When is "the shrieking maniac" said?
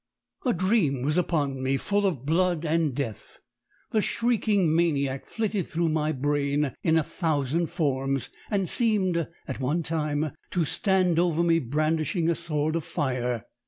3.91-5.27